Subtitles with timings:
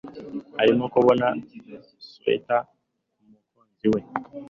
[0.61, 1.27] Arimo kuboha
[2.07, 2.61] swater
[3.13, 4.01] kumukunzi we